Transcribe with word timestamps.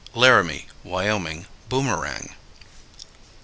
_Laramie 0.15 0.65
(Wyoming) 0.83 1.45
Boomerang. 1.69 2.33